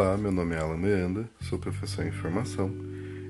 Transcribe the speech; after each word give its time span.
Olá, 0.00 0.16
meu 0.16 0.30
nome 0.30 0.54
é 0.54 0.60
Alan 0.60 0.76
Miranda, 0.76 1.28
sou 1.40 1.58
professor 1.58 2.06
em 2.06 2.12
formação 2.12 2.72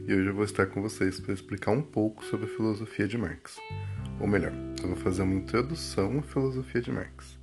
e 0.07 0.13
hoje 0.13 0.29
eu 0.29 0.35
vou 0.35 0.45
estar 0.45 0.67
com 0.67 0.83
vocês 0.83 1.19
para 1.19 1.33
explicar 1.33 1.71
um 1.71 1.81
pouco 1.81 2.23
sobre 2.27 2.45
a 2.45 2.49
filosofia 2.55 3.09
de 3.09 3.17
Marx. 3.17 3.57
Ou 4.21 4.27
melhor, 4.27 4.53
eu 4.83 4.89
vou 4.89 4.97
fazer 4.99 5.23
uma 5.23 5.33
introdução 5.33 6.19
à 6.19 6.23
filosofia 6.23 6.83
de 6.83 6.93
Marx. 6.93 7.39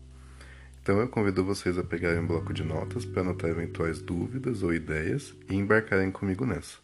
Então 0.79 0.99
eu 0.99 1.07
convido 1.07 1.43
vocês 1.43 1.75
a 1.79 1.83
pegarem 1.83 2.19
um 2.19 2.27
bloco 2.27 2.53
de 2.53 2.63
notas 2.63 3.03
para 3.03 3.23
anotar 3.23 3.49
eventuais 3.49 3.99
dúvidas 3.99 4.61
ou 4.61 4.71
ideias 4.71 5.33
e 5.49 5.55
embarcarem 5.55 6.11
comigo 6.11 6.45
nessa. 6.45 6.77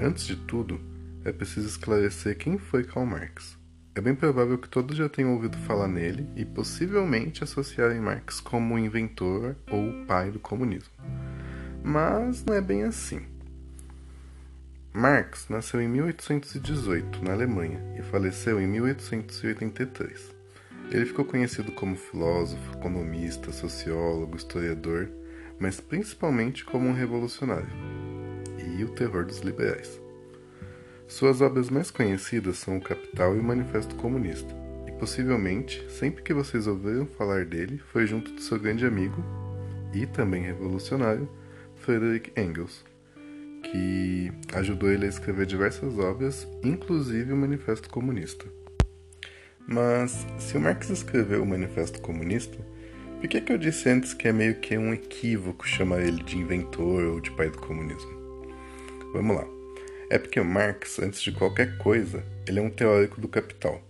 Antes 0.00 0.26
de 0.26 0.34
tudo, 0.34 0.80
é 1.24 1.30
preciso 1.30 1.68
esclarecer 1.68 2.36
quem 2.36 2.58
foi 2.58 2.82
Karl 2.82 3.06
Marx. 3.06 3.56
É 3.94 4.00
bem 4.00 4.16
provável 4.16 4.58
que 4.58 4.68
todos 4.68 4.96
já 4.96 5.08
tenham 5.08 5.32
ouvido 5.32 5.56
falar 5.58 5.86
nele 5.86 6.28
e 6.34 6.44
possivelmente 6.44 7.44
associarem 7.44 8.00
Marx 8.00 8.40
como 8.40 8.74
o 8.74 8.78
inventor 8.80 9.54
ou 9.70 9.88
o 9.88 10.06
pai 10.06 10.32
do 10.32 10.40
comunismo. 10.40 10.90
Mas 11.88 12.44
não 12.44 12.52
é 12.52 12.60
bem 12.60 12.82
assim. 12.82 13.22
Marx 14.92 15.46
nasceu 15.48 15.80
em 15.80 15.86
1818 15.86 17.22
na 17.22 17.32
Alemanha 17.32 17.80
e 17.96 18.02
faleceu 18.02 18.60
em 18.60 18.66
1883. 18.66 20.34
Ele 20.90 21.06
ficou 21.06 21.24
conhecido 21.24 21.70
como 21.70 21.94
filósofo, 21.94 22.76
economista, 22.76 23.52
sociólogo, 23.52 24.36
historiador, 24.36 25.08
mas 25.60 25.80
principalmente 25.80 26.64
como 26.64 26.88
um 26.88 26.92
revolucionário 26.92 27.70
e 28.76 28.82
o 28.82 28.88
terror 28.88 29.24
dos 29.24 29.38
liberais. 29.38 30.00
Suas 31.06 31.40
obras 31.40 31.70
mais 31.70 31.88
conhecidas 31.88 32.58
são 32.58 32.78
O 32.78 32.82
Capital 32.82 33.36
e 33.36 33.38
o 33.38 33.44
Manifesto 33.44 33.94
Comunista, 33.94 34.52
e 34.88 34.90
possivelmente, 34.90 35.88
sempre 35.88 36.24
que 36.24 36.34
vocês 36.34 36.66
ouviram 36.66 37.06
falar 37.06 37.44
dele, 37.44 37.80
foi 37.92 38.08
junto 38.08 38.34
de 38.34 38.42
seu 38.42 38.58
grande 38.58 38.84
amigo 38.84 39.22
e 39.94 40.04
também 40.04 40.42
revolucionário, 40.42 41.28
Friedrich 41.86 42.32
Engels, 42.36 42.84
que 43.62 44.32
ajudou 44.54 44.90
ele 44.90 45.06
a 45.06 45.08
escrever 45.08 45.46
diversas 45.46 45.96
obras, 46.00 46.44
inclusive 46.64 47.32
o 47.32 47.36
Manifesto 47.36 47.88
Comunista. 47.88 48.44
Mas, 49.68 50.26
se 50.36 50.56
o 50.56 50.60
Marx 50.60 50.90
escreveu 50.90 51.44
o 51.44 51.46
Manifesto 51.46 52.00
Comunista, 52.00 52.58
por 53.20 53.28
que, 53.28 53.40
que 53.40 53.52
eu 53.52 53.56
disse 53.56 53.88
antes 53.88 54.14
que 54.14 54.26
é 54.26 54.32
meio 54.32 54.56
que 54.56 54.76
um 54.76 54.92
equívoco 54.92 55.64
chamar 55.64 56.00
ele 56.00 56.24
de 56.24 56.36
inventor 56.36 57.04
ou 57.04 57.20
de 57.20 57.30
pai 57.30 57.50
do 57.50 57.58
comunismo? 57.58 58.10
Vamos 59.12 59.36
lá. 59.36 59.46
É 60.10 60.18
porque 60.18 60.40
Marx, 60.40 60.98
antes 60.98 61.22
de 61.22 61.30
qualquer 61.30 61.78
coisa, 61.78 62.24
ele 62.48 62.58
é 62.58 62.62
um 62.62 62.70
teórico 62.70 63.20
do 63.20 63.28
capital. 63.28 63.80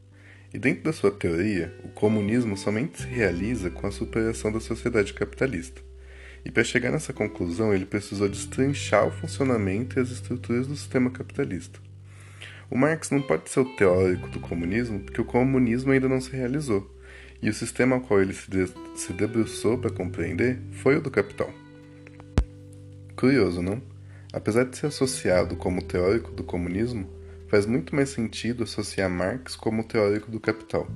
E 0.53 0.59
dentro 0.59 0.85
da 0.85 0.93
sua 0.93 1.11
teoria, 1.11 1.75
o 1.83 1.89
comunismo 1.89 2.59
somente 2.59 3.01
se 3.01 3.09
realiza 3.09 3.71
com 3.71 3.87
a 3.87 3.91
superação 3.91 4.53
da 4.53 4.61
sociedade 4.61 5.15
capitalista. 5.15 5.86
E 6.47 6.51
para 6.51 6.63
chegar 6.63 6.93
nessa 6.93 7.13
conclusão, 7.13 7.75
ele 7.75 7.85
precisou 7.85 8.29
destrinchar 8.29 9.05
o 9.05 9.11
funcionamento 9.11 9.99
e 9.99 10.01
as 10.01 10.11
estruturas 10.11 10.69
do 10.69 10.77
sistema 10.77 11.11
capitalista. 11.11 11.81
O 12.71 12.79
Marx 12.79 13.11
não 13.11 13.21
pode 13.21 13.51
ser 13.51 13.59
o 13.59 13.77
teórico 13.77 14.29
do 14.29 14.39
comunismo 14.39 15.01
porque 15.01 15.21
o 15.21 15.25
comunismo 15.25 15.91
ainda 15.91 16.09
não 16.09 16.21
se 16.21 16.31
realizou, 16.31 16.89
e 17.43 17.51
o 17.51 17.53
sistema 17.53 17.97
ao 17.97 18.01
qual 18.01 18.23
ele 18.23 18.33
se, 18.33 18.49
de 18.49 18.73
se 18.95 19.13
debruçou 19.13 19.77
para 19.77 19.91
compreender 19.91 20.61
foi 20.71 20.99
o 20.99 21.01
do 21.01 21.11
capital. 21.11 21.53
Curioso, 23.17 23.61
não? 23.61 23.83
Apesar 24.33 24.67
de 24.67 24.77
ser 24.77 24.87
associado 24.87 25.57
como 25.57 25.83
teórico 25.83 26.31
do 26.31 26.45
comunismo, 26.45 27.11
faz 27.49 27.67
muito 27.67 27.93
mais 27.93 28.11
sentido 28.11 28.63
associar 28.63 29.11
Marx 29.11 29.57
como 29.57 29.83
teórico 29.83 30.31
do 30.31 30.39
capital. 30.39 30.87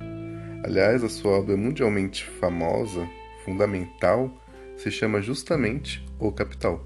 Aliás, 0.63 1.03
a 1.03 1.09
sua 1.09 1.33
obra 1.33 1.57
mundialmente 1.57 2.23
famosa, 2.39 3.05
fundamental, 3.43 4.40
se 4.81 4.89
chama 4.89 5.21
justamente 5.21 6.03
O 6.17 6.31
Capital. 6.31 6.83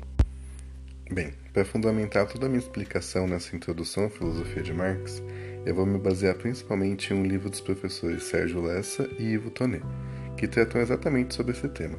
Bem, 1.09 1.31
para 1.53 1.64
fundamentar 1.64 2.28
toda 2.28 2.46
a 2.46 2.50
minha 2.50 2.59
explicação 2.59 3.25
nessa 3.25 3.56
introdução 3.56 4.03
à 4.03 4.09
filosofia 4.09 4.62
de 4.62 4.74
Marx, 4.74 5.24
eu 5.66 5.74
vou 5.74 5.86
me 5.86 5.97
basear 5.97 6.36
principalmente 6.36 7.14
em 7.14 7.18
um 7.18 7.24
livro 7.24 7.50
dos 7.50 7.62
professores 7.62 8.24
Sérgio 8.24 8.62
Lessa 8.62 9.09
e 9.18 9.24
Ivo 9.24 9.50
Tonet, 9.50 9.81
que 10.36 10.46
tratam 10.46 10.81
exatamente 10.81 11.36
sobre 11.36 11.53
esse 11.53 11.69
tema. 11.69 11.97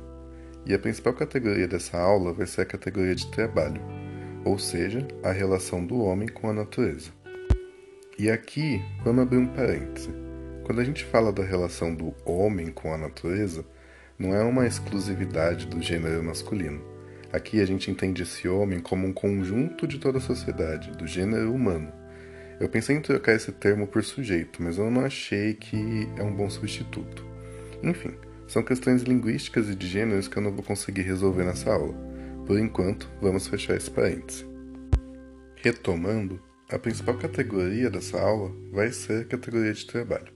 E 0.66 0.74
a 0.74 0.78
principal 0.78 1.14
categoria 1.14 1.66
dessa 1.66 1.96
aula 1.96 2.30
vai 2.30 2.46
ser 2.46 2.60
a 2.60 2.66
categoria 2.66 3.14
de 3.14 3.30
trabalho, 3.30 3.80
ou 4.44 4.58
seja, 4.58 5.08
a 5.22 5.32
relação 5.32 5.86
do 5.86 5.98
homem 6.02 6.28
com 6.28 6.50
a 6.50 6.52
natureza. 6.52 7.10
E 8.18 8.30
aqui 8.30 8.82
vamos 9.02 9.22
abrir 9.22 9.38
um 9.38 9.46
parêntese. 9.46 10.10
Quando 10.62 10.82
a 10.82 10.84
gente 10.84 11.04
fala 11.04 11.32
da 11.32 11.42
relação 11.42 11.94
do 11.94 12.14
homem 12.26 12.70
com 12.70 12.92
a 12.92 12.98
natureza, 12.98 13.64
não 14.18 14.34
é 14.34 14.42
uma 14.42 14.66
exclusividade 14.66 15.66
do 15.66 15.80
gênero 15.82 16.22
masculino. 16.22 16.82
Aqui 17.32 17.60
a 17.60 17.66
gente 17.66 17.90
entende 17.90 18.22
esse 18.22 18.48
homem 18.48 18.80
como 18.80 19.06
um 19.06 19.12
conjunto 19.12 19.86
de 19.86 19.98
toda 19.98 20.18
a 20.18 20.20
sociedade, 20.22 20.92
do 20.92 21.06
gênero 21.06 21.52
humano. 21.52 21.92
Eu 22.58 22.68
pensei 22.68 22.96
em 22.96 23.02
trocar 23.02 23.34
esse 23.34 23.52
termo 23.52 23.86
por 23.86 24.02
sujeito, 24.02 24.62
mas 24.62 24.78
eu 24.78 24.90
não 24.90 25.04
achei 25.04 25.52
que 25.52 26.08
é 26.16 26.22
um 26.22 26.34
bom 26.34 26.48
substituto. 26.48 27.26
Enfim, 27.82 28.14
são 28.48 28.62
questões 28.62 29.02
linguísticas 29.02 29.68
e 29.68 29.74
de 29.74 29.86
gêneros 29.86 30.28
que 30.28 30.38
eu 30.38 30.42
não 30.42 30.52
vou 30.52 30.62
conseguir 30.62 31.02
resolver 31.02 31.44
nessa 31.44 31.72
aula. 31.72 31.94
Por 32.46 32.58
enquanto, 32.58 33.10
vamos 33.20 33.46
fechar 33.46 33.76
esse 33.76 33.90
parêntese. 33.90 34.46
Retomando, 35.56 36.40
a 36.70 36.78
principal 36.78 37.18
categoria 37.18 37.90
dessa 37.90 38.18
aula 38.20 38.50
vai 38.72 38.90
ser 38.90 39.22
a 39.22 39.24
categoria 39.24 39.74
de 39.74 39.86
trabalho. 39.86 40.35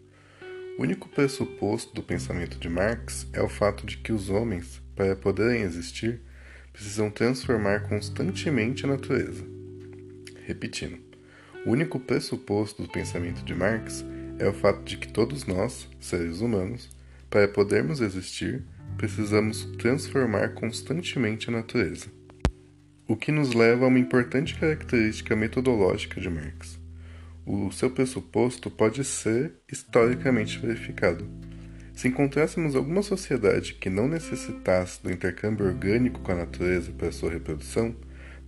O 0.79 0.83
único 0.83 1.09
pressuposto 1.09 1.95
do 1.95 2.03
pensamento 2.03 2.59
de 2.59 2.69
Marx 2.69 3.27
é 3.33 3.43
o 3.43 3.49
fato 3.49 3.87
de 3.87 3.99
que 3.99 4.13
os 4.13 4.31
homens, 4.31 4.81
para 4.97 5.15
poderem 5.15 5.63
existir, 5.63 6.21
precisam 6.73 7.11
transformar 7.11 7.89
constantemente 7.89 8.85
a 8.85 8.89
natureza. 8.89 9.45
Repetindo, 10.47 10.99
o 11.67 11.71
único 11.71 12.01
pressuposto 12.01 12.83
do 12.83 12.89
pensamento 12.89 13.45
de 13.45 13.55
Marx 13.55 14.05
é 14.39 14.49
o 14.49 14.55
fato 14.55 14.83
de 14.83 14.97
que 14.97 15.09
todos 15.09 15.45
nós, 15.45 15.87
seres 16.01 16.41
humanos, 16.41 16.89
para 17.29 17.47
podermos 17.47 18.01
existir, 18.01 18.63
precisamos 18.97 19.67
transformar 19.79 20.55
constantemente 20.55 21.51
a 21.51 21.53
natureza. 21.53 22.07
O 23.07 23.15
que 23.17 23.31
nos 23.31 23.53
leva 23.53 23.85
a 23.85 23.89
uma 23.89 23.99
importante 23.99 24.59
característica 24.59 25.37
metodológica 25.37 26.19
de 26.19 26.31
Marx. 26.31 26.80
O 27.47 27.71
seu 27.73 27.91
pressuposto 27.91 28.71
pode 28.71 29.03
ser 29.03 29.55
historicamente 29.71 30.59
verificado. 30.59 31.27
Se 31.95 32.09
encontrássemos 32.09 32.77
alguma 32.77 33.03
sociedade 33.03 33.75
que 33.75 33.91
não 33.91 34.09
necessitasse 34.09 35.03
do 35.03 35.11
intercâmbio 35.11 35.67
orgânico 35.67 36.21
com 36.21 36.33
a 36.33 36.37
natureza 36.37 36.93
para 36.93 37.13
sua 37.13 37.31
reprodução, 37.31 37.95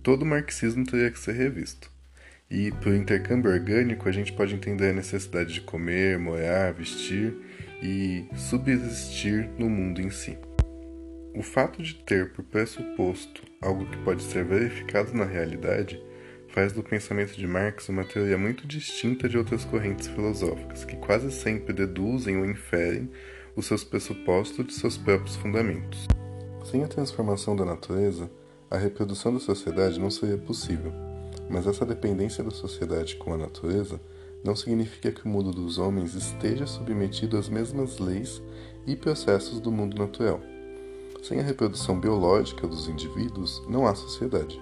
todo 0.01 0.23
o 0.23 0.25
marxismo 0.25 0.85
teria 0.85 1.11
que 1.11 1.19
ser 1.19 1.33
revisto. 1.33 1.91
E 2.49 2.71
por 2.71 2.93
intercâmbio 2.93 3.51
orgânico 3.51 4.07
a 4.07 4.11
gente 4.11 4.33
pode 4.33 4.53
entender 4.53 4.89
a 4.89 4.93
necessidade 4.93 5.53
de 5.53 5.61
comer, 5.61 6.19
morar, 6.19 6.73
vestir 6.73 7.35
e 7.81 8.25
subsistir 8.35 9.49
no 9.57 9.69
mundo 9.69 10.01
em 10.01 10.09
si. 10.09 10.37
O 11.35 11.41
fato 11.41 11.81
de 11.81 11.95
ter 11.95 12.31
por 12.31 12.43
pressuposto 12.45 13.41
algo 13.59 13.85
que 13.85 13.97
pode 14.03 14.21
ser 14.21 14.45
verificado 14.45 15.13
na 15.13 15.25
realidade 15.25 15.99
faz 16.53 16.71
do 16.71 16.83
pensamento 16.83 17.35
de 17.35 17.47
Marx 17.47 17.89
uma 17.89 18.03
teoria 18.03 18.37
muito 18.37 18.67
distinta 18.67 19.27
de 19.27 19.37
outras 19.37 19.65
correntes 19.65 20.07
filosóficas, 20.07 20.85
que 20.85 20.95
quase 20.97 21.31
sempre 21.31 21.73
deduzem 21.73 22.37
ou 22.37 22.45
inferem 22.45 23.09
os 23.55 23.65
seus 23.65 23.83
pressupostos 23.83 24.65
de 24.67 24.73
seus 24.73 24.95
próprios 24.95 25.35
fundamentos. 25.35 26.07
Sem 26.63 26.83
a 26.83 26.87
transformação 26.87 27.55
da 27.55 27.65
natureza, 27.65 28.29
a 28.69 28.77
reprodução 28.77 29.33
da 29.33 29.39
sociedade 29.39 29.99
não 29.99 30.11
seria 30.11 30.37
possível, 30.37 30.93
mas 31.49 31.65
essa 31.65 31.85
dependência 31.87 32.43
da 32.43 32.51
sociedade 32.51 33.15
com 33.15 33.33
a 33.33 33.37
natureza 33.37 33.99
não 34.43 34.55
significa 34.55 35.11
que 35.11 35.25
o 35.25 35.29
mundo 35.29 35.51
dos 35.51 35.79
homens 35.79 36.13
esteja 36.13 36.67
submetido 36.67 37.35
às 37.35 37.49
mesmas 37.49 37.97
leis 37.97 38.43
e 38.85 38.95
processos 38.95 39.59
do 39.59 39.71
mundo 39.71 39.97
natural. 39.97 40.39
Sem 41.23 41.39
a 41.39 41.43
reprodução 41.43 41.99
biológica 41.99 42.67
dos 42.67 42.87
indivíduos, 42.87 43.63
não 43.67 43.87
há 43.87 43.95
sociedade. 43.95 44.61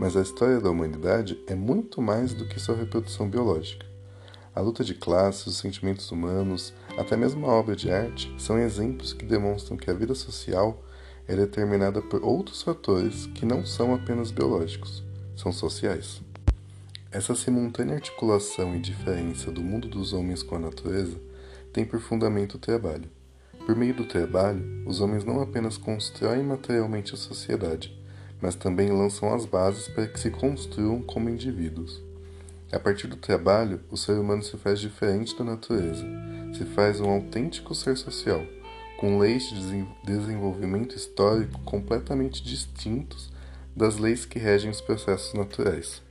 Mas 0.00 0.16
a 0.16 0.22
história 0.22 0.58
da 0.58 0.70
humanidade 0.70 1.38
é 1.46 1.54
muito 1.54 2.00
mais 2.00 2.32
do 2.32 2.46
que 2.46 2.58
sua 2.58 2.74
reprodução 2.74 3.28
biológica. 3.28 3.84
A 4.54 4.60
luta 4.62 4.82
de 4.82 4.94
classes, 4.94 5.46
os 5.46 5.58
sentimentos 5.58 6.10
humanos, 6.10 6.72
até 6.96 7.18
mesmo 7.18 7.44
a 7.44 7.50
obra 7.50 7.76
de 7.76 7.90
arte, 7.90 8.34
são 8.38 8.58
exemplos 8.58 9.12
que 9.12 9.26
demonstram 9.26 9.76
que 9.76 9.90
a 9.90 9.92
vida 9.92 10.14
social 10.14 10.82
é 11.28 11.36
determinada 11.36 12.00
por 12.00 12.24
outros 12.24 12.62
fatores 12.62 13.26
que 13.34 13.44
não 13.44 13.66
são 13.66 13.94
apenas 13.94 14.30
biológicos, 14.30 15.04
são 15.36 15.52
sociais. 15.52 16.22
Essa 17.12 17.34
simultânea 17.34 17.96
articulação 17.96 18.74
e 18.74 18.80
diferença 18.80 19.50
do 19.50 19.60
mundo 19.60 19.86
dos 19.86 20.14
homens 20.14 20.42
com 20.42 20.56
a 20.56 20.60
natureza 20.60 21.20
tem 21.74 21.84
por 21.84 22.00
fundamento 22.00 22.54
o 22.54 22.58
trabalho. 22.58 23.10
Por 23.66 23.76
meio 23.76 23.92
do 23.92 24.06
trabalho, 24.06 24.64
os 24.86 25.02
homens 25.02 25.24
não 25.24 25.42
apenas 25.42 25.76
constroem 25.76 26.42
materialmente 26.42 27.12
a 27.12 27.18
sociedade, 27.18 27.99
mas 28.40 28.54
também 28.54 28.90
lançam 28.90 29.32
as 29.34 29.44
bases 29.44 29.88
para 29.88 30.06
que 30.06 30.18
se 30.18 30.30
construam 30.30 31.02
como 31.02 31.28
indivíduos. 31.28 32.02
A 32.72 32.78
partir 32.78 33.08
do 33.08 33.16
trabalho, 33.16 33.80
o 33.90 33.96
ser 33.96 34.12
humano 34.12 34.42
se 34.42 34.56
faz 34.56 34.78
diferente 34.78 35.36
da 35.36 35.44
natureza, 35.44 36.06
se 36.56 36.64
faz 36.64 37.00
um 37.00 37.10
autêntico 37.10 37.74
ser 37.74 37.96
social, 37.96 38.42
com 38.98 39.18
leis 39.18 39.48
de 39.50 39.84
desenvolvimento 40.04 40.94
histórico 40.94 41.60
completamente 41.62 42.42
distintos 42.42 43.32
das 43.74 43.96
leis 43.96 44.24
que 44.24 44.38
regem 44.38 44.70
os 44.70 44.80
processos 44.80 45.34
naturais. 45.34 46.02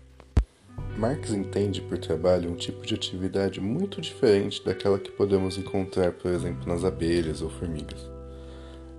Marx 0.97 1.31
entende 1.31 1.81
por 1.81 1.97
trabalho 1.97 2.51
um 2.51 2.55
tipo 2.55 2.85
de 2.85 2.95
atividade 2.95 3.61
muito 3.61 4.01
diferente 4.01 4.63
daquela 4.65 4.99
que 4.99 5.11
podemos 5.11 5.57
encontrar, 5.57 6.11
por 6.11 6.31
exemplo, 6.31 6.67
nas 6.67 6.83
abelhas 6.83 7.41
ou 7.41 7.49
formigas. 7.49 8.18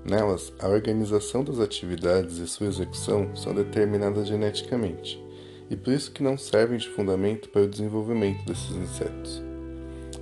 Nelas, 0.04 0.52
a 0.58 0.68
organização 0.68 1.44
das 1.44 1.60
atividades 1.60 2.38
e 2.38 2.46
sua 2.46 2.68
execução 2.68 3.34
são 3.36 3.54
determinadas 3.54 4.28
geneticamente, 4.28 5.22
e 5.68 5.76
por 5.76 5.92
isso 5.92 6.10
que 6.10 6.22
não 6.22 6.38
servem 6.38 6.78
de 6.78 6.88
fundamento 6.88 7.48
para 7.50 7.62
o 7.62 7.68
desenvolvimento 7.68 8.44
desses 8.44 8.70
insetos. 8.70 9.42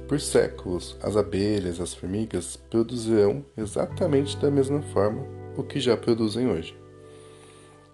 Por 0.08 0.20
séculos, 0.20 0.96
as 1.02 1.16
abelhas 1.16 1.78
e 1.78 1.82
as 1.82 1.94
formigas 1.94 2.56
produzirão 2.56 3.44
exatamente 3.56 4.36
da 4.38 4.50
mesma 4.50 4.82
forma 4.82 5.24
o 5.56 5.62
que 5.62 5.78
já 5.78 5.96
produzem 5.96 6.48
hoje. 6.48 6.76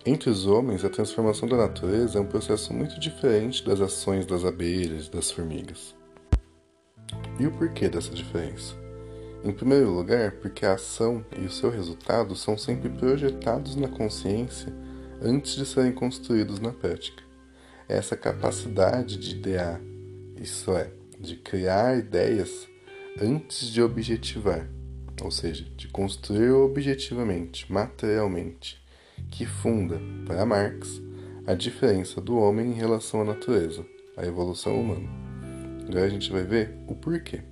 Entre 0.06 0.30
os 0.30 0.46
homens, 0.46 0.84
a 0.84 0.90
transformação 0.90 1.48
da 1.48 1.56
natureza 1.56 2.18
é 2.18 2.20
um 2.20 2.26
processo 2.26 2.72
muito 2.72 3.00
diferente 3.00 3.64
das 3.64 3.80
ações 3.80 4.26
das 4.26 4.44
abelhas 4.44 5.06
e 5.06 5.10
das 5.10 5.30
formigas. 5.30 5.94
E 7.40 7.46
o 7.46 7.50
porquê 7.50 7.88
dessa 7.88 8.10
diferença? 8.10 8.83
Em 9.44 9.52
primeiro 9.52 9.90
lugar, 9.90 10.32
porque 10.32 10.64
a 10.64 10.72
ação 10.72 11.22
e 11.38 11.44
o 11.44 11.50
seu 11.50 11.68
resultado 11.68 12.34
são 12.34 12.56
sempre 12.56 12.88
projetados 12.88 13.76
na 13.76 13.88
consciência 13.88 14.72
antes 15.20 15.54
de 15.54 15.66
serem 15.66 15.92
construídos 15.92 16.60
na 16.60 16.72
prática. 16.72 17.22
Essa 17.86 18.16
capacidade 18.16 19.18
de 19.18 19.36
idear, 19.36 19.78
isso 20.40 20.72
é, 20.72 20.90
de 21.20 21.36
criar 21.36 21.98
ideias 21.98 22.66
antes 23.20 23.68
de 23.68 23.82
objetivar, 23.82 24.66
ou 25.22 25.30
seja, 25.30 25.66
de 25.76 25.88
construir 25.88 26.50
objetivamente, 26.50 27.70
materialmente, 27.70 28.82
que 29.30 29.44
funda, 29.44 30.00
para 30.26 30.46
Marx, 30.46 31.02
a 31.46 31.52
diferença 31.52 32.18
do 32.18 32.38
homem 32.38 32.70
em 32.70 32.74
relação 32.74 33.20
à 33.20 33.24
natureza, 33.24 33.84
a 34.16 34.24
evolução 34.24 34.80
humana. 34.80 35.08
Agora 35.86 36.06
a 36.06 36.08
gente 36.08 36.32
vai 36.32 36.44
ver 36.44 36.74
o 36.88 36.94
porquê. 36.94 37.42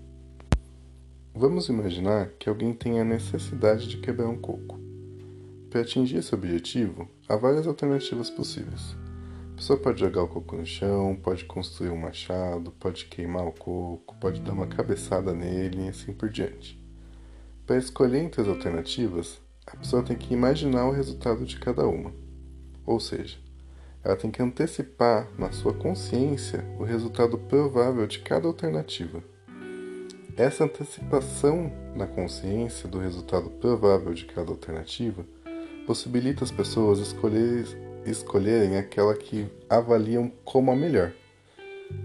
Vamos 1.34 1.70
imaginar 1.70 2.28
que 2.38 2.46
alguém 2.46 2.74
tenha 2.74 3.00
a 3.00 3.06
necessidade 3.06 3.88
de 3.88 3.96
quebrar 3.96 4.28
um 4.28 4.36
coco. 4.36 4.78
Para 5.70 5.80
atingir 5.80 6.18
esse 6.18 6.34
objetivo, 6.34 7.08
há 7.26 7.34
várias 7.36 7.66
alternativas 7.66 8.28
possíveis. 8.28 8.94
A 9.54 9.56
pessoa 9.56 9.78
pode 9.78 10.00
jogar 10.00 10.24
o 10.24 10.28
coco 10.28 10.56
no 10.56 10.66
chão, 10.66 11.18
pode 11.22 11.46
construir 11.46 11.88
um 11.88 11.96
machado, 11.96 12.70
pode 12.72 13.06
queimar 13.06 13.46
o 13.46 13.52
coco, 13.52 14.14
pode 14.20 14.42
dar 14.42 14.52
uma 14.52 14.66
cabeçada 14.66 15.32
nele 15.32 15.86
e 15.86 15.88
assim 15.88 16.12
por 16.12 16.28
diante. 16.28 16.78
Para 17.66 17.78
escolher 17.78 18.18
entre 18.18 18.42
as 18.42 18.48
alternativas, 18.48 19.40
a 19.66 19.74
pessoa 19.74 20.02
tem 20.02 20.18
que 20.18 20.34
imaginar 20.34 20.84
o 20.84 20.92
resultado 20.92 21.46
de 21.46 21.58
cada 21.58 21.86
uma. 21.86 22.12
Ou 22.84 23.00
seja, 23.00 23.38
ela 24.04 24.16
tem 24.16 24.30
que 24.30 24.42
antecipar 24.42 25.26
na 25.38 25.50
sua 25.50 25.72
consciência 25.72 26.62
o 26.78 26.84
resultado 26.84 27.38
provável 27.38 28.06
de 28.06 28.18
cada 28.18 28.46
alternativa. 28.46 29.31
Essa 30.36 30.64
antecipação 30.64 31.70
na 31.94 32.06
consciência 32.06 32.88
do 32.88 32.98
resultado 32.98 33.50
provável 33.50 34.14
de 34.14 34.24
cada 34.24 34.50
alternativa 34.50 35.26
possibilita 35.86 36.42
as 36.42 36.50
pessoas 36.50 37.00
escolher, 37.00 37.66
escolherem 38.06 38.78
aquela 38.78 39.14
que 39.14 39.46
avaliam 39.68 40.32
como 40.42 40.70
a 40.70 40.76
melhor. 40.76 41.12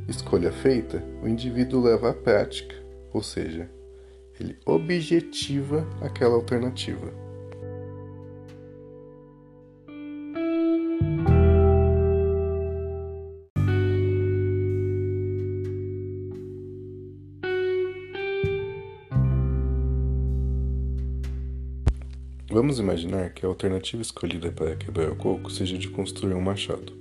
Escolha 0.09 0.51
feita, 0.51 1.01
o 1.23 1.27
indivíduo 1.27 1.81
leva 1.81 2.09
à 2.09 2.13
prática, 2.13 2.75
ou 3.13 3.23
seja, 3.23 3.69
ele 4.37 4.57
objetiva 4.65 5.87
aquela 6.01 6.35
alternativa. 6.35 7.26
Vamos 22.57 22.79
imaginar 22.79 23.29
que 23.35 23.45
a 23.45 23.49
alternativa 23.49 24.01
escolhida 24.01 24.51
para 24.51 24.75
quebrar 24.75 25.11
o 25.11 25.15
coco 25.15 25.51
seja 25.51 25.77
de 25.77 25.89
construir 25.89 26.33
um 26.33 26.41
machado. 26.41 26.91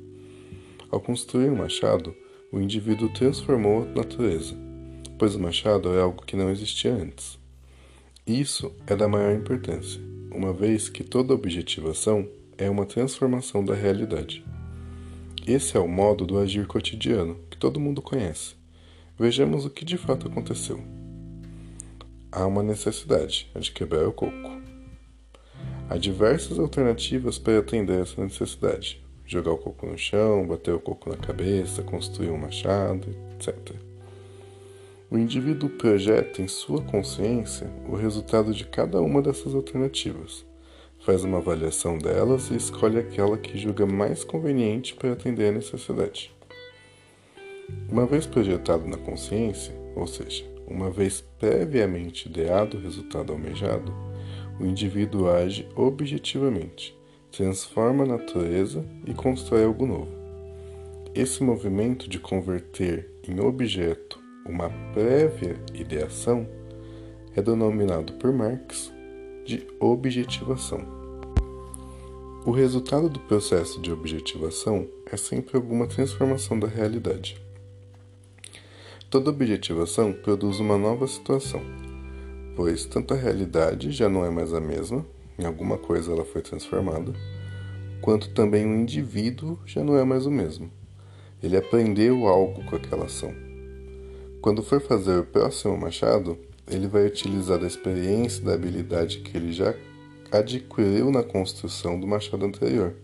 Ao 0.91 1.01
construir 1.01 1.49
um 1.49 1.57
machado, 1.57 2.15
o 2.53 2.61
indivíduo 2.61 3.09
transformou 3.09 3.85
a 3.85 3.87
natureza, 3.87 4.55
pois 5.19 5.35
o 5.35 5.41
machado 5.41 5.95
é 5.95 6.03
algo 6.03 6.27
que 6.27 6.37
não 6.37 6.51
existia 6.51 6.93
antes. 6.93 7.39
Isso 8.27 8.71
é 8.87 8.95
da 8.95 9.09
maior 9.09 9.35
importância, 9.35 9.99
uma 10.31 10.53
vez 10.53 10.91
que 10.91 11.03
toda 11.03 11.33
objetivação 11.33 12.29
é 12.59 12.69
uma 12.69 12.85
transformação 12.85 13.65
da 13.65 13.75
realidade. 13.75 14.45
Esse 15.47 15.75
é 15.75 15.81
o 15.81 15.89
modo 15.89 16.27
do 16.27 16.39
agir 16.39 16.67
cotidiano 16.67 17.41
que 17.49 17.57
todo 17.57 17.81
mundo 17.81 18.03
conhece. 18.03 18.57
Vejamos 19.19 19.65
o 19.65 19.71
que 19.71 19.87
de 19.87 19.97
fato 19.97 20.29
aconteceu. 20.29 20.85
Há 22.31 22.45
uma 22.45 22.63
necessidade, 22.63 23.51
a 23.55 23.59
de 23.59 23.73
quebrar 23.73 24.07
o 24.07 24.13
coco. 24.13 24.56
Há 25.89 25.97
diversas 25.97 26.59
alternativas 26.59 27.39
para 27.39 27.61
atender 27.61 28.01
essa 28.01 28.21
necessidade: 28.21 29.01
jogar 29.25 29.53
o 29.53 29.59
coco 29.59 29.87
no 29.87 29.97
chão, 29.97 30.47
bater 30.47 30.75
o 30.75 30.81
coco 30.81 31.11
na 31.11 31.17
cabeça, 31.17 31.83
construir 31.83 32.31
um 32.31 32.39
machado, 32.39 33.09
etc. 33.35 33.77
O 35.09 35.17
indivíduo 35.17 35.71
projeta 35.71 36.43
em 36.43 36.49
sua 36.49 36.83
consciência 36.83 37.71
o 37.89 37.95
resultado 37.95 38.53
de 38.53 38.65
cada 38.65 39.01
uma 39.01 39.23
dessas 39.23 39.55
alternativas, 39.55 40.45
faz 41.05 41.23
uma 41.23 41.39
avaliação 41.39 41.97
delas 41.97 42.51
e 42.51 42.57
escolhe 42.57 42.99
aquela 42.99 43.39
que 43.39 43.57
julga 43.57 43.87
mais 43.87 44.25
conveniente 44.25 44.93
para 44.97 45.13
atender 45.13 45.51
a 45.51 45.53
necessidade. 45.53 46.35
Uma 47.89 48.07
vez 48.07 48.27
projetado 48.27 48.89
na 48.89 48.97
consciência, 48.97 49.73
ou 49.95 50.09
seja, 50.09 50.45
uma 50.67 50.91
vez 50.91 51.21
previamente 51.39 52.29
ideado 52.29 52.77
o 52.77 52.81
resultado 52.81 53.33
almejado, 53.33 54.06
o 54.59 54.65
indivíduo 54.65 55.29
age 55.29 55.69
objetivamente, 55.75 56.97
transforma 57.31 58.05
a 58.05 58.07
natureza 58.07 58.85
e 59.07 59.13
constrói 59.13 59.65
algo 59.65 59.87
novo. 59.87 60.13
Esse 61.15 61.43
movimento 61.43 62.09
de 62.09 62.19
converter 62.19 63.11
em 63.27 63.41
objeto 63.41 64.19
uma 64.47 64.71
prévia 64.93 65.57
ideação 65.75 66.47
é 67.35 67.43
denominado 67.43 68.15
por 68.15 68.33
Marx 68.33 68.93
de 69.45 69.67
objetivação. 69.81 70.81
O 72.45 72.53
resultado 72.53 73.09
do 73.09 73.19
processo 73.21 73.81
de 73.81 73.91
objetivação 73.91 74.89
é 75.11 75.17
sempre 75.17 75.57
alguma 75.57 75.87
transformação 75.87 76.59
da 76.59 76.69
realidade. 76.69 77.37
Toda 79.11 79.31
objetivação 79.31 80.13
produz 80.13 80.61
uma 80.61 80.79
nova 80.79 81.07
situação, 81.07 81.61
pois 82.57 82.87
tanto 82.87 83.13
a 83.13 83.17
realidade 83.17 83.93
já 83.93 84.09
não 84.09 84.25
é 84.25 84.31
mais 84.31 84.55
a 84.55 84.61
mesma, 84.61 85.05
em 85.39 85.45
alguma 85.45 85.77
coisa 85.77 86.11
ela 86.11 86.25
foi 86.25 86.41
transformada, 86.41 87.13
quanto 88.01 88.31
também 88.31 88.65
o 88.65 88.75
indivíduo 88.75 89.59
já 89.67 89.85
não 89.85 89.97
é 89.97 90.05
mais 90.05 90.25
o 90.25 90.31
mesmo. 90.31 90.71
Ele 91.43 91.57
aprendeu 91.57 92.27
algo 92.27 92.65
com 92.65 92.75
aquela 92.75 93.05
ação. 93.05 93.33
Quando 94.41 94.63
for 94.63 94.81
fazer 94.81 95.19
o 95.19 95.25
próximo 95.25 95.77
machado, 95.77 96.39
ele 96.67 96.89
vai 96.89 97.07
utilizar 97.07 97.59
da 97.59 97.67
experiência 97.67 98.43
da 98.43 98.55
habilidade 98.55 99.19
que 99.19 99.37
ele 99.37 99.53
já 99.53 99.75
adquiriu 100.33 101.11
na 101.11 101.23
construção 101.23 102.01
do 102.01 102.07
machado 102.07 102.45
anterior. 102.45 102.95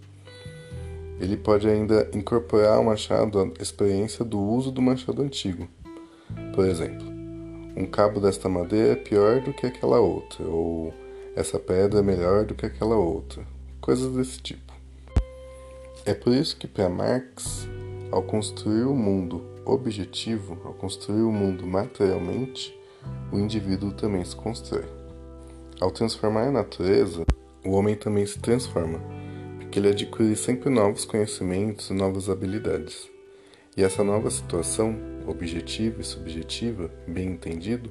Ele 1.21 1.37
pode 1.37 1.69
ainda 1.69 2.11
incorporar 2.15 2.79
ao 2.79 2.85
machado 2.85 3.39
a 3.39 3.63
experiência 3.63 4.25
do 4.25 4.41
uso 4.41 4.73
do 4.73 4.81
machado 4.83 5.23
antigo. 5.23 5.69
Por 6.55 6.67
exemplo, 6.67 7.12
um 7.77 7.87
cabo 7.87 8.21
desta 8.21 8.49
madeira 8.49 8.93
é 8.93 8.97
pior 8.97 9.41
do 9.41 9.53
que 9.53 9.67
aquela 9.67 9.99
outra, 10.01 10.45
ou 10.45 10.93
essa 11.35 11.59
pedra 11.59 12.01
é 12.01 12.03
melhor 12.03 12.45
do 12.45 12.55
que 12.55 12.67
aquela 12.67 12.97
outra, 12.97 13.43
coisas 13.81 14.13
desse 14.15 14.41
tipo. 14.41 14.73
É 16.05 16.13
por 16.13 16.33
isso 16.33 16.57
que 16.57 16.67
para 16.67 16.89
Marx, 16.89 17.67
ao 18.11 18.23
construir 18.23 18.85
o 18.85 18.95
mundo 18.95 19.43
objetivo, 19.65 20.61
ao 20.65 20.75
construir 20.75 21.23
o 21.23 21.33
mundo 21.33 21.67
materialmente, 21.67 22.77
o 23.33 23.39
indivíduo 23.39 23.93
também 23.93 24.25
se 24.25 24.37
constrói. 24.37 24.85
Ao 25.81 25.91
transformar 25.91 26.49
a 26.49 26.53
natureza, 26.53 27.25
o 27.65 27.71
homem 27.71 27.95
também 27.95 28.27
se 28.27 28.39
transforma, 28.39 29.01
porque 29.59 29.79
ele 29.79 29.89
adquire 29.89 30.37
sempre 30.37 30.69
novos 30.69 31.05
conhecimentos 31.05 31.89
e 31.91 31.95
novas 31.95 32.29
habilidades. 32.29 33.12
E 33.75 33.83
essa 33.83 34.05
nova 34.05 34.31
situação, 34.31 34.95
objetiva 35.27 36.03
e 36.03 36.05
subjetiva, 36.05 36.91
bem 37.09 37.29
entendido, 37.29 37.91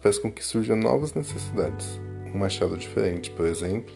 faz 0.00 0.18
com 0.18 0.32
que 0.32 0.44
surjam 0.44 0.76
novas 0.76 1.14
necessidades, 1.14 2.00
um 2.34 2.38
machado 2.38 2.76
diferente, 2.76 3.30
por 3.30 3.46
exemplo, 3.46 3.94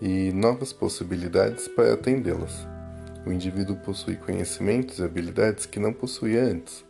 e 0.00 0.32
novas 0.32 0.72
possibilidades 0.72 1.66
para 1.66 1.94
atendê-las. 1.94 2.64
O 3.26 3.32
indivíduo 3.32 3.76
possui 3.76 4.14
conhecimentos 4.14 5.00
e 5.00 5.02
habilidades 5.02 5.66
que 5.66 5.80
não 5.80 5.92
possuía 5.92 6.44
antes, 6.44 6.84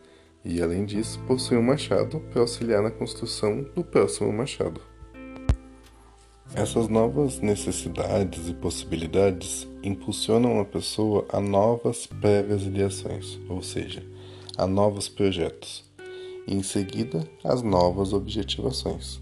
e 0.44 0.60
além 0.60 0.84
disso, 0.84 1.18
possui 1.26 1.56
um 1.56 1.62
machado 1.62 2.20
para 2.30 2.42
auxiliar 2.42 2.82
na 2.82 2.90
construção 2.90 3.62
do 3.74 3.82
próximo 3.82 4.30
machado. 4.30 4.91
Essas 6.54 6.86
novas 6.86 7.40
necessidades 7.40 8.46
e 8.46 8.52
possibilidades 8.52 9.66
impulsionam 9.82 10.60
a 10.60 10.66
pessoa 10.66 11.24
a 11.30 11.40
novas 11.40 12.06
prévias 12.06 12.64
ideações, 12.64 13.38
ou 13.48 13.62
seja, 13.62 14.04
a 14.58 14.66
novos 14.66 15.08
projetos, 15.08 15.82
e 16.46 16.54
em 16.54 16.62
seguida 16.62 17.26
as 17.42 17.62
novas 17.62 18.12
objetivações. 18.12 19.18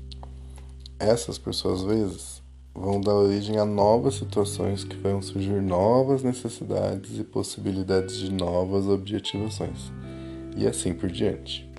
Essas, 0.99 1.39
por 1.39 1.55
suas 1.55 1.83
vezes, 1.83 2.43
vão 2.75 3.01
dar 3.01 3.15
origem 3.15 3.59
a 3.59 3.65
novas 3.65 4.17
situações 4.17 4.83
que 4.83 4.97
vão 4.97 5.23
surgir 5.23 5.63
novas 5.63 6.25
necessidades 6.25 7.17
e 7.17 7.23
possibilidades 7.23 8.17
de 8.17 8.33
novas 8.33 8.89
objetivações, 8.89 9.93
e 10.57 10.67
assim 10.67 10.93
por 10.93 11.09
diante. 11.09 11.70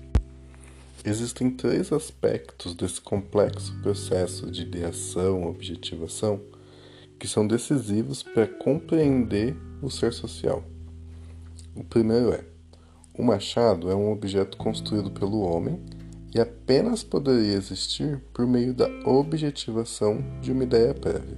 Existem 1.04 1.50
três 1.50 1.92
aspectos 1.92 2.74
desse 2.76 3.00
complexo 3.00 3.76
processo 3.82 4.48
de 4.48 4.62
ideação, 4.62 5.48
objetivação, 5.48 6.40
que 7.18 7.26
são 7.26 7.44
decisivos 7.44 8.22
para 8.22 8.46
compreender 8.46 9.56
o 9.82 9.90
ser 9.90 10.12
social. 10.12 10.62
O 11.74 11.82
primeiro 11.82 12.32
é: 12.32 12.44
o 13.18 13.22
machado 13.24 13.90
é 13.90 13.96
um 13.96 14.12
objeto 14.12 14.56
construído 14.56 15.10
pelo 15.10 15.40
homem 15.40 15.80
e 16.32 16.40
apenas 16.40 17.02
poderia 17.02 17.54
existir 17.54 18.22
por 18.32 18.46
meio 18.46 18.72
da 18.72 18.88
objetivação 19.04 20.22
de 20.40 20.52
uma 20.52 20.62
ideia 20.62 20.94
prévia. 20.94 21.36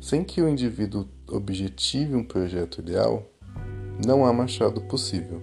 Sem 0.00 0.24
que 0.24 0.42
o 0.42 0.48
indivíduo 0.48 1.08
objetive 1.28 2.16
um 2.16 2.24
projeto 2.24 2.80
ideal, 2.80 3.30
não 4.04 4.26
há 4.26 4.32
machado 4.32 4.80
possível. 4.82 5.40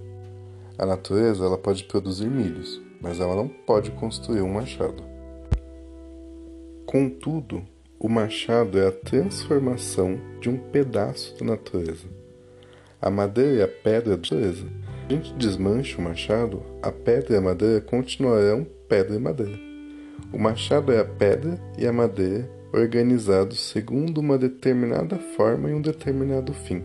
A 0.78 0.86
natureza 0.86 1.46
ela 1.46 1.58
pode 1.58 1.86
produzir 1.86 2.30
milhos, 2.30 2.89
mas 3.02 3.20
ela 3.20 3.36
não 3.36 3.48
pode 3.48 3.92
construir 3.92 4.42
um 4.42 4.54
machado. 4.54 5.04
Contudo, 6.86 7.64
o 8.00 8.10
machado 8.10 8.80
é 8.80 8.88
a 8.88 8.92
transformação 8.92 10.20
de 10.40 10.50
um 10.50 10.58
pedaço 10.58 11.38
da 11.38 11.46
natureza. 11.46 12.08
A 13.02 13.10
madeira 13.10 13.54
e 13.54 13.62
a 13.62 13.68
pedra 13.68 14.12
da 14.12 14.18
natureza. 14.18 14.66
Se 14.66 14.70
a 15.08 15.12
gente 15.14 15.34
desmancha 15.34 15.98
o 15.98 16.02
machado, 16.02 16.64
a 16.82 16.92
pedra 16.92 17.34
e 17.34 17.38
a 17.38 17.42
madeira 17.42 17.82
continuarão 17.82 18.66
pedra 18.88 19.16
e 19.16 19.20
madeira. 19.20 19.60
O 20.34 20.40
machado 20.40 20.92
é 20.92 21.00
a 21.00 21.06
pedra 21.06 21.60
e 21.78 21.86
a 21.86 21.94
madeira 21.94 22.50
organizados 22.74 23.60
segundo 23.60 24.20
uma 24.20 24.38
determinada 24.38 25.18
forma 25.18 25.70
e 25.70 25.74
um 25.74 25.82
determinado 25.82 26.54
fim. 26.54 26.84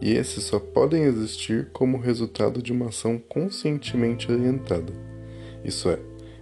E 0.00 0.12
esses 0.12 0.44
só 0.44 0.58
podem 0.58 1.04
existir 1.04 1.70
como 1.72 1.98
resultado 1.98 2.62
de 2.62 2.72
uma 2.72 2.88
ação 2.88 3.18
conscientemente 3.18 4.30
orientada 4.30 5.13
isso 5.64 5.88
é, 5.88 5.98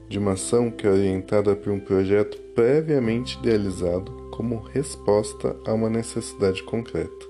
de 0.08 0.18
uma 0.18 0.32
ação 0.32 0.70
que 0.70 0.86
é 0.86 0.90
orientada 0.90 1.54
por 1.56 1.72
um 1.72 1.80
projeto 1.80 2.36
previamente 2.54 3.38
idealizado 3.38 4.12
como 4.32 4.60
resposta 4.60 5.56
a 5.64 5.72
uma 5.72 5.88
necessidade 5.88 6.62
concreta. 6.62 7.26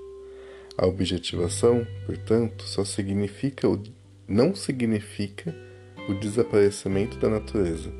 A 0.77 0.87
objetivação, 0.87 1.85
portanto, 2.05 2.63
só 2.63 2.83
significa 2.83 3.69
o, 3.69 3.81
não 4.27 4.55
significa 4.55 5.55
o 6.09 6.13
desaparecimento 6.15 7.17
da 7.19 7.29
natureza. 7.29 7.91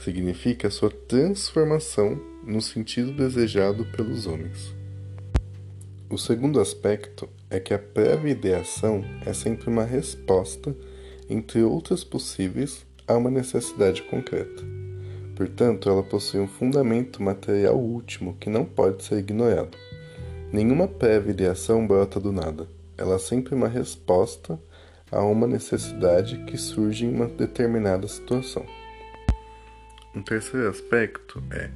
Significa 0.00 0.68
a 0.68 0.70
sua 0.70 0.90
transformação 0.90 2.18
no 2.44 2.62
sentido 2.62 3.12
desejado 3.12 3.84
pelos 3.86 4.26
homens. 4.26 4.74
O 6.08 6.16
segundo 6.16 6.58
aspecto 6.58 7.28
é 7.50 7.60
que 7.60 7.74
a 7.74 7.78
prévia 7.78 8.30
ideação 8.30 9.04
é 9.26 9.32
sempre 9.34 9.68
uma 9.68 9.84
resposta 9.84 10.74
entre 11.28 11.62
outras 11.62 12.04
possíveis, 12.04 12.86
a 13.06 13.16
uma 13.16 13.30
necessidade 13.30 14.02
concreta. 14.02 14.62
Portanto, 15.34 15.88
ela 15.88 16.02
possui 16.02 16.40
um 16.40 16.48
fundamento 16.48 17.22
material 17.22 17.76
último 17.76 18.36
que 18.38 18.50
não 18.50 18.64
pode 18.64 19.04
ser 19.04 19.18
ignorado. 19.18 19.76
Nenhuma 20.52 20.88
prévia 20.88 21.30
ideação 21.30 21.86
brota 21.86 22.18
do 22.18 22.32
nada. 22.32 22.68
Ela 22.96 23.14
é 23.14 23.18
sempre 23.18 23.54
uma 23.54 23.68
resposta 23.68 24.58
a 25.10 25.22
uma 25.22 25.46
necessidade 25.46 26.38
que 26.44 26.58
surge 26.58 27.06
em 27.06 27.14
uma 27.14 27.26
determinada 27.26 28.06
situação. 28.08 28.66
Um 30.14 30.22
terceiro 30.22 30.68
aspecto 30.68 31.42
é 31.50 31.70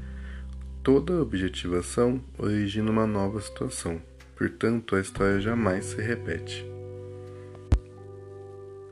toda 0.83 1.23
objetivação 1.23 2.21
origina 2.37 2.91
uma 2.91 3.07
nova 3.07 3.41
situação, 3.41 4.03
portanto, 4.37 4.97
a 4.97 5.01
história 5.01 5.41
jamais 5.41 5.85
se 5.85 6.03
repete. 6.03 6.72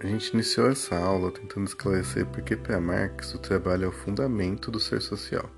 A 0.02 0.06
gente 0.06 0.32
iniciou 0.32 0.70
essa 0.70 0.96
aula 0.96 1.30
tentando 1.30 1.66
esclarecer 1.66 2.24
por 2.24 2.40
que 2.40 2.56
para 2.56 2.80
Marx 2.80 3.34
o 3.34 3.38
trabalho 3.38 3.84
é 3.84 3.88
o 3.88 3.92
fundamento 3.92 4.70
do 4.70 4.80
ser 4.80 5.02
social. 5.02 5.50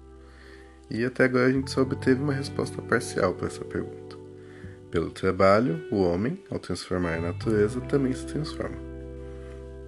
E 0.91 1.05
até 1.05 1.25
agora 1.25 1.47
a 1.47 1.53
gente 1.53 1.71
só 1.71 1.83
obteve 1.83 2.21
uma 2.21 2.33
resposta 2.33 2.83
parcial 2.83 3.35
para 3.35 3.47
essa 3.47 3.65
pergunta. 3.65 4.17
Pelo 4.91 5.13
trabalho, 5.13 5.87
o 5.93 6.03
homem, 6.03 6.43
ao 6.51 6.59
transformar 6.59 7.15
a 7.15 7.21
natureza, 7.21 7.81
também 7.83 8.13
se 8.13 8.27
transforma. 8.27 8.77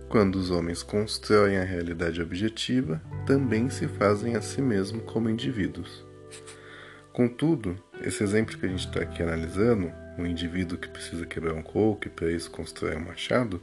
Quando 0.08 0.36
os 0.36 0.52
homens 0.52 0.84
constroem 0.84 1.56
a 1.56 1.64
realidade 1.64 2.22
objetiva, 2.22 3.02
também 3.26 3.68
se 3.68 3.88
fazem 3.88 4.36
a 4.36 4.40
si 4.40 4.62
mesmos 4.62 5.02
como 5.04 5.28
indivíduos. 5.28 6.06
Contudo, 7.12 7.76
esse 8.00 8.22
exemplo 8.22 8.56
que 8.56 8.66
a 8.66 8.68
gente 8.68 8.86
está 8.86 9.00
aqui 9.00 9.20
analisando, 9.20 9.92
um 10.16 10.24
indivíduo 10.24 10.78
que 10.78 10.88
precisa 10.88 11.26
quebrar 11.26 11.54
um 11.54 11.62
coco 11.62 12.06
e 12.06 12.10
para 12.10 12.30
isso 12.30 12.52
constrói 12.52 12.94
um 12.94 13.04
machado, 13.04 13.60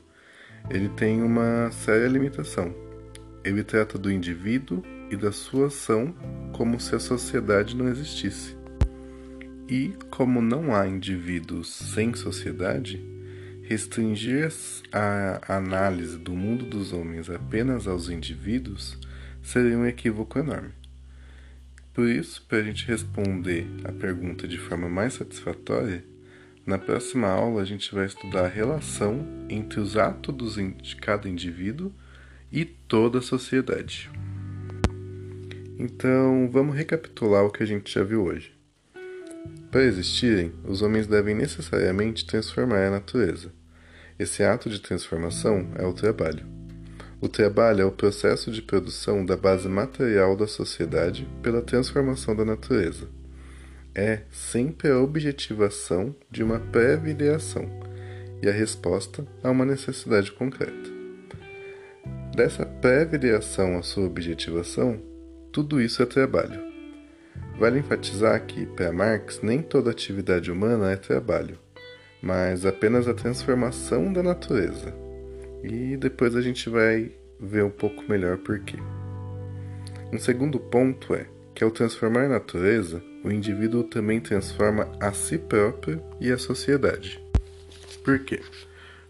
ele 0.69 0.89
tem 0.89 1.21
uma 1.21 1.71
séria 1.71 2.07
limitação. 2.07 2.73
Ele 3.43 3.63
trata 3.63 3.97
do 3.97 4.11
indivíduo 4.11 4.83
e 5.09 5.15
da 5.15 5.31
sua 5.31 5.67
ação 5.67 6.13
como 6.53 6.79
se 6.79 6.95
a 6.95 6.99
sociedade 6.99 7.75
não 7.75 7.87
existisse. 7.87 8.55
E, 9.67 9.93
como 10.09 10.41
não 10.41 10.75
há 10.75 10.87
indivíduos 10.87 11.73
sem 11.73 12.13
sociedade, 12.13 13.03
restringir 13.63 14.51
a 14.91 15.55
análise 15.55 16.17
do 16.17 16.33
mundo 16.33 16.65
dos 16.65 16.91
homens 16.91 17.29
apenas 17.29 17.87
aos 17.87 18.09
indivíduos 18.09 18.97
seria 19.41 19.77
um 19.77 19.85
equívoco 19.85 20.37
enorme. 20.37 20.73
Por 21.93 22.07
isso, 22.07 22.45
para 22.47 22.59
a 22.59 22.63
gente 22.63 22.85
responder 22.85 23.67
a 23.83 23.91
pergunta 23.91 24.47
de 24.47 24.57
forma 24.57 24.89
mais 24.89 25.13
satisfatória, 25.13 26.03
na 26.65 26.77
próxima 26.77 27.27
aula, 27.27 27.61
a 27.61 27.65
gente 27.65 27.93
vai 27.93 28.05
estudar 28.05 28.45
a 28.45 28.47
relação 28.47 29.25
entre 29.49 29.79
os 29.79 29.97
atos 29.97 30.55
de 30.55 30.95
cada 30.95 31.27
indivíduo 31.27 31.91
e 32.51 32.65
toda 32.65 33.17
a 33.17 33.21
sociedade. 33.21 34.11
Então, 35.79 36.47
vamos 36.51 36.75
recapitular 36.75 37.43
o 37.43 37.49
que 37.49 37.63
a 37.63 37.65
gente 37.65 37.91
já 37.91 38.03
viu 38.03 38.23
hoje. 38.23 38.53
Para 39.71 39.83
existirem, 39.83 40.53
os 40.63 40.83
homens 40.83 41.07
devem 41.07 41.33
necessariamente 41.33 42.27
transformar 42.27 42.85
a 42.85 42.91
natureza. 42.91 43.51
Esse 44.19 44.43
ato 44.43 44.69
de 44.69 44.79
transformação 44.79 45.67
é 45.79 45.85
o 45.85 45.93
trabalho. 45.93 46.45
O 47.19 47.27
trabalho 47.27 47.81
é 47.81 47.85
o 47.85 47.91
processo 47.91 48.51
de 48.51 48.61
produção 48.61 49.25
da 49.25 49.35
base 49.35 49.67
material 49.67 50.35
da 50.35 50.45
sociedade 50.45 51.27
pela 51.41 51.61
transformação 51.61 52.35
da 52.35 52.45
natureza 52.45 53.20
é 53.93 54.21
sempre 54.31 54.89
a 54.89 54.99
objetivação 54.99 56.15
de 56.29 56.43
uma 56.43 56.59
prévia 56.59 57.11
ideação 57.11 57.69
e 58.41 58.47
a 58.47 58.51
resposta 58.51 59.25
a 59.43 59.49
uma 59.49 59.65
necessidade 59.65 60.31
concreta. 60.31 60.89
Dessa 62.35 62.65
prévia 62.65 63.17
ideação 63.17 63.77
à 63.77 63.83
sua 63.83 64.05
objetivação, 64.05 65.01
tudo 65.51 65.81
isso 65.81 66.01
é 66.01 66.05
trabalho. 66.05 66.61
Vale 67.59 67.79
enfatizar 67.79 68.43
que, 68.45 68.65
para 68.65 68.93
Marx, 68.93 69.41
nem 69.43 69.61
toda 69.61 69.91
atividade 69.91 70.49
humana 70.49 70.91
é 70.91 70.95
trabalho, 70.95 71.59
mas 72.23 72.65
apenas 72.65 73.07
a 73.07 73.13
transformação 73.13 74.11
da 74.11 74.23
natureza. 74.23 74.93
E 75.61 75.97
depois 75.97 76.35
a 76.35 76.41
gente 76.41 76.69
vai 76.69 77.11
ver 77.39 77.63
um 77.63 77.69
pouco 77.69 78.03
melhor 78.09 78.37
por 78.37 78.59
quê. 78.59 78.77
Um 80.11 80.17
segundo 80.17 80.59
ponto 80.59 81.13
é 81.13 81.27
que, 81.53 81.63
ao 81.63 81.71
transformar 81.71 82.25
a 82.25 82.29
natureza, 82.29 83.03
o 83.23 83.31
indivíduo 83.31 83.83
também 83.83 84.19
transforma 84.19 84.91
a 84.99 85.11
si 85.11 85.37
próprio 85.37 86.01
e 86.19 86.31
a 86.31 86.37
sociedade. 86.37 87.23
Por 88.03 88.19
quê? 88.19 88.41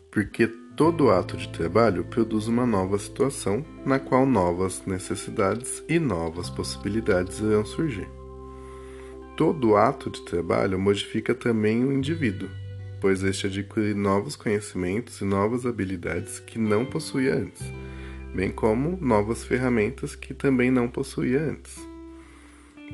Porque 0.10 0.48
todo 0.76 1.10
ato 1.10 1.38
de 1.38 1.48
trabalho 1.50 2.04
produz 2.06 2.48
uma 2.48 2.66
nova 2.66 2.98
situação 2.98 3.64
na 3.86 4.00
qual 4.00 4.26
novas 4.26 4.84
necessidades 4.86 5.84
e 5.88 6.00
novas 6.00 6.50
possibilidades 6.50 7.40
irão 7.40 7.66
surgir. 7.66 8.10
Todo 9.38 9.76
ato 9.76 10.10
de 10.10 10.24
trabalho 10.24 10.78
modifica 10.78 11.34
também 11.34 11.86
o 11.86 11.94
indivíduo, 11.94 12.50
pois 13.00 13.24
este 13.24 13.48
adquire 13.48 13.94
novos 13.94 14.36
conhecimentos 14.36 15.22
e 15.22 15.26
novas 15.26 15.66
habilidades 15.66 16.40
que 16.40 16.60
não 16.60 16.86
possuía 16.86 17.36
antes, 17.36 17.64
bem 18.36 18.52
como 18.52 18.98
novas 19.02 19.44
ferramentas 19.44 20.16
que 20.16 20.34
também 20.34 20.70
não 20.70 20.88
possuía 20.88 21.42
antes. 21.42 21.91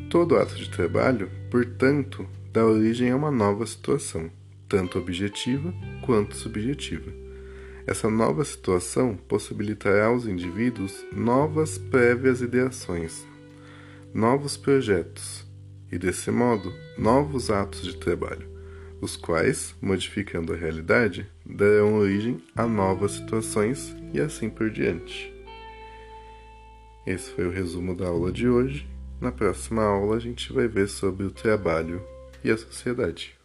Todo 0.09 0.37
ato 0.37 0.55
de 0.55 0.69
trabalho, 0.69 1.29
portanto, 1.51 2.25
dá 2.53 2.65
origem 2.65 3.11
a 3.11 3.15
uma 3.15 3.29
nova 3.29 3.65
situação, 3.65 4.31
tanto 4.67 4.97
objetiva 4.97 5.73
quanto 6.05 6.35
subjetiva. 6.35 7.11
Essa 7.85 8.09
nova 8.09 8.43
situação 8.43 9.15
possibilitará 9.15 10.07
aos 10.07 10.25
indivíduos 10.25 11.05
novas 11.11 11.77
prévias 11.77 12.41
ideações, 12.41 13.25
novos 14.13 14.57
projetos 14.57 15.45
e, 15.91 15.97
desse 15.97 16.31
modo, 16.31 16.73
novos 16.97 17.49
atos 17.49 17.83
de 17.83 17.95
trabalho, 17.97 18.47
os 19.01 19.15
quais, 19.15 19.75
modificando 19.81 20.53
a 20.53 20.55
realidade, 20.55 21.29
darão 21.45 21.95
origem 21.95 22.41
a 22.55 22.65
novas 22.65 23.11
situações 23.11 23.95
e 24.13 24.19
assim 24.19 24.49
por 24.49 24.69
diante. 24.69 25.33
Esse 27.05 27.29
foi 27.31 27.45
o 27.45 27.51
resumo 27.51 27.95
da 27.95 28.07
aula 28.07 28.31
de 28.31 28.49
hoje 28.49 28.87
na 29.19 29.31
próxima 29.31 29.83
aula, 29.83 30.15
a 30.15 30.19
gente 30.19 30.53
vai 30.53 30.67
ver 30.67 30.87
sobre 30.87 31.25
o 31.25 31.31
trabalho 31.31 32.05
e 32.43 32.51
a 32.51 32.57
sociedade. 32.57 33.35